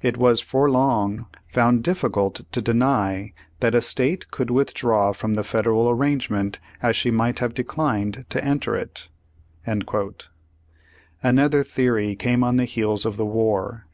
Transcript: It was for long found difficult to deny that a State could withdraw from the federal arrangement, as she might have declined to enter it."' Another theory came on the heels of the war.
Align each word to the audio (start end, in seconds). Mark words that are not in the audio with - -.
It 0.00 0.16
was 0.16 0.40
for 0.40 0.70
long 0.70 1.26
found 1.52 1.82
difficult 1.82 2.42
to 2.52 2.62
deny 2.62 3.32
that 3.58 3.74
a 3.74 3.80
State 3.80 4.30
could 4.30 4.48
withdraw 4.48 5.12
from 5.12 5.34
the 5.34 5.42
federal 5.42 5.90
arrangement, 5.90 6.60
as 6.80 6.94
she 6.94 7.10
might 7.10 7.40
have 7.40 7.52
declined 7.52 8.26
to 8.28 8.44
enter 8.44 8.76
it."' 8.76 9.08
Another 11.24 11.64
theory 11.64 12.14
came 12.14 12.44
on 12.44 12.58
the 12.58 12.64
heels 12.64 13.04
of 13.04 13.16
the 13.16 13.26
war. 13.26 13.84